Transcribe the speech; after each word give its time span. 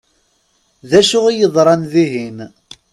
D 0.89 0.91
acu 0.99 1.19
i 1.27 1.33
yeḍṛan 1.33 1.81
dihin? 1.91 2.37